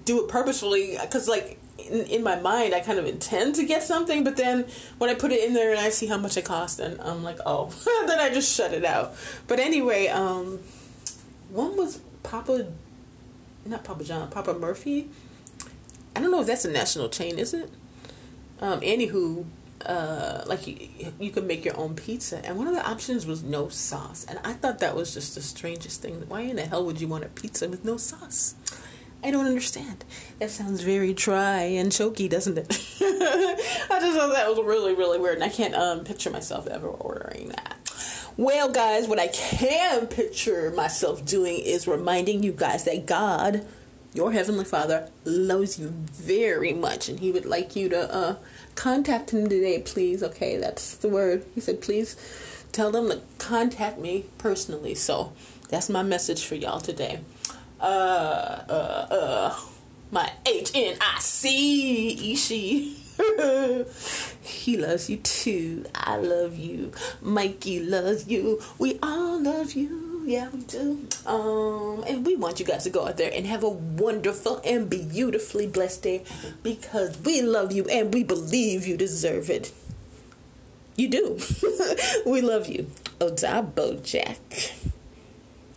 do 0.06 0.24
it 0.24 0.30
purposefully. 0.30 0.98
Because 1.02 1.28
like 1.28 1.60
in, 1.78 2.02
in 2.08 2.24
my 2.24 2.40
mind, 2.40 2.74
I 2.74 2.80
kind 2.80 3.00
of 3.00 3.06
intend 3.06 3.56
to 3.56 3.66
get 3.66 3.84
something, 3.84 4.24
but 4.24 4.38
then 4.38 4.66
when 4.98 5.10
I 5.10 5.14
put 5.14 5.32
it 5.32 5.44
in 5.44 5.54
there 5.54 5.72
and 5.72 5.80
I 5.80 5.90
see 5.90 6.08
how 6.08 6.18
much 6.18 6.38
it 6.38 6.46
costs, 6.46 6.80
and 6.80 7.00
I'm 7.02 7.24
like, 7.24 7.40
oh, 7.46 7.74
then 8.08 8.20
I 8.20 8.34
just 8.34 8.56
shut 8.56 8.74
it 8.74 8.86
out. 8.86 9.16
But 9.48 9.60
anyway, 9.60 10.08
um, 10.08 10.60
one 11.50 11.78
was 11.78 12.02
Papa, 12.24 12.68
not 13.66 13.84
Papa 13.84 14.04
John, 14.04 14.30
Papa 14.30 14.54
Murphy 14.54 15.10
I 16.16 16.22
don't 16.22 16.32
know 16.32 16.42
if 16.42 16.48
that's 16.48 16.66
a 16.66 16.72
national 16.72 17.10
chain, 17.10 17.38
is 17.38 17.54
it? 17.54 17.70
Um, 18.62 18.80
anywho, 18.80 19.46
uh, 19.86 20.44
like 20.46 20.66
you, 20.66 20.78
you 21.20 21.30
could 21.30 21.46
make 21.46 21.66
your 21.66 21.78
own 21.78 21.94
pizza, 21.96 22.44
and 22.46 22.58
one 22.58 22.68
of 22.68 22.74
the 22.74 22.88
options 22.88 23.26
was 23.26 23.44
no 23.44 23.68
sauce, 23.68 24.26
and 24.30 24.40
I 24.44 24.54
thought 24.54 24.80
that 24.80 24.96
was 24.96 25.14
just 25.14 25.36
the 25.36 25.42
strangest 25.42 26.02
thing. 26.02 26.24
Why 26.30 26.42
in 26.42 26.56
the 26.56 26.66
hell 26.66 26.86
would 26.86 27.02
you 27.02 27.10
want 27.10 27.26
a 27.26 27.28
pizza 27.28 27.68
with 27.68 27.84
no 27.84 27.98
sauce? 27.98 28.56
I 29.24 29.32
don't 29.32 29.46
understand. 29.46 30.06
That 30.40 30.52
sounds 30.52 30.82
very 30.82 31.14
dry 31.14 31.62
and 31.62 31.92
choky, 31.92 32.28
doesn't 32.28 32.58
it? 32.58 32.68
I 33.02 34.00
just 34.00 34.18
thought 34.18 34.34
that 34.34 34.48
was 34.48 34.60
really, 34.64 34.94
really 34.94 35.20
weird, 35.20 35.36
and 35.36 35.44
I 35.44 35.50
can't 35.50 35.74
um, 35.74 36.04
picture 36.04 36.30
myself 36.30 36.68
ever 36.68 36.88
ordering 36.88 37.50
that. 37.50 37.78
Well, 38.38 38.72
guys, 38.72 39.08
what 39.08 39.20
I 39.20 39.28
can 39.28 40.08
picture 40.08 40.72
myself 40.72 41.26
doing 41.26 41.58
is 41.60 41.88
reminding 41.88 42.44
you 42.44 42.52
guys 42.52 42.84
that 42.84 43.06
God 43.06 43.66
your 44.16 44.32
heavenly 44.32 44.64
father 44.64 45.10
loves 45.26 45.78
you 45.78 45.90
very 45.90 46.72
much 46.72 47.10
and 47.10 47.20
he 47.20 47.34
would 47.34 47.46
like 47.46 47.76
you 47.76 47.90
to 47.90 48.14
uh, 48.14 48.36
contact 48.74 49.32
him 49.32 49.48
today 49.48 49.80
please 49.80 50.24
okay 50.24 50.58
that's 50.58 50.96
the 50.96 51.10
word 51.10 51.46
he 51.54 51.60
said 51.60 51.82
please 51.82 52.16
tell 52.72 52.92
them 52.92 53.10
to 53.10 53.22
contact 53.38 54.00
me 54.00 54.24
personally 54.38 54.96
so 54.96 55.34
that's 55.70 55.90
my 55.90 56.02
message 56.02 56.46
for 56.46 56.56
y'all 56.56 56.80
today 56.80 57.20
uh 57.80 58.64
uh 58.70 59.08
uh 59.12 59.60
my 60.12 60.32
h-n-i-c 60.46 62.32
ishi 62.32 62.98
he 64.42 64.78
loves 64.78 65.10
you 65.10 65.18
too 65.18 65.86
i 65.96 66.16
love 66.18 66.56
you 66.58 66.92
mikey 67.22 67.80
loves 67.80 68.28
you 68.28 68.62
we 68.78 69.00
all 69.02 69.42
love 69.42 69.74
you 69.74 70.16
yeah, 70.26 70.50
we 70.50 70.62
do. 70.62 71.08
Um, 71.28 72.04
and 72.08 72.26
we 72.26 72.36
want 72.36 72.60
you 72.60 72.66
guys 72.66 72.84
to 72.86 72.90
go 72.90 73.06
out 73.08 73.18
there 73.18 73.32
and 73.32 73.46
have 73.46 73.64
a 73.64 73.70
wonderful 73.70 74.60
and 74.66 74.90
beautifully 74.90 75.68
blessed 75.68 76.02
day 76.02 76.24
because 76.64 77.20
we 77.20 77.44
love 77.44 77.72
you 77.72 77.86
and 77.86 78.12
we 78.12 78.24
believe 78.24 78.88
you 78.88 78.98
deserve 78.98 79.52
it. 79.52 79.72
You 80.96 81.10
do. 81.10 81.40
we 82.26 82.42
love 82.42 82.68
you. 82.68 82.90
Odabo 83.20 84.02
Jack. 84.04 84.40